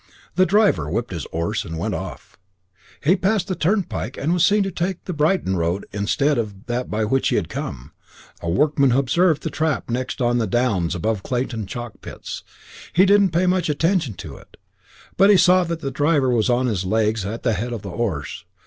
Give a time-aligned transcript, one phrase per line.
[0.33, 2.35] The driver whipped his 'orse and went off.
[3.03, 6.89] He passed the turnpike, and was seen to take the Brighton road hinstead of that
[6.89, 7.91] by which he had come.
[8.41, 12.43] A workman hobserved the trap next on the downs above Clayton chalk pits.
[12.93, 14.57] He didn't pay much attention to it,
[15.17, 17.91] but he saw that the driver was on his legs at the 'ead of the
[17.91, 18.43] 'orse.